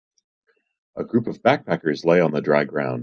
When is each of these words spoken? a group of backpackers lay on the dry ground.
a 0.97 1.03
group 1.03 1.27
of 1.27 1.41
backpackers 1.43 2.03
lay 2.05 2.19
on 2.19 2.31
the 2.31 2.41
dry 2.41 2.63
ground. 2.63 2.99